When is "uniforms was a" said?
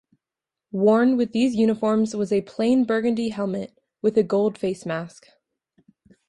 1.55-2.41